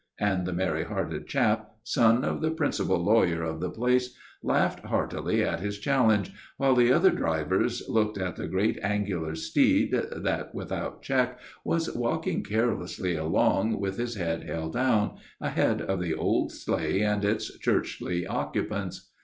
And 0.19 0.47
the 0.47 0.51
merry 0.51 0.83
hearted 0.85 1.27
chap, 1.27 1.75
son 1.83 2.23
of 2.25 2.41
the 2.41 2.49
principal 2.49 2.97
lawyer 2.97 3.43
of 3.43 3.59
the 3.59 3.69
place, 3.69 4.17
laughed 4.41 4.79
heartily 4.79 5.43
at 5.43 5.59
his 5.59 5.77
challenge, 5.77 6.33
while 6.57 6.73
the 6.73 6.91
other 6.91 7.11
drivers 7.11 7.83
looked 7.87 8.17
at 8.17 8.35
the 8.35 8.47
great 8.47 8.79
angular 8.81 9.25
horse 9.25 9.53
that, 9.53 10.49
without 10.55 10.93
any 10.93 11.01
check, 11.03 11.39
was 11.63 11.95
walking 11.95 12.43
carelessly 12.43 13.15
along, 13.15 13.79
with 13.79 13.97
his 13.97 14.15
head 14.15 14.45
held 14.45 14.73
down, 14.73 15.17
ahead 15.39 15.83
of 15.83 16.01
the 16.01 16.15
old 16.15 16.51
sleigh 16.51 17.01
and 17.03 17.23
its 17.23 17.55
churchly 17.59 18.25
occupants. 18.25 19.11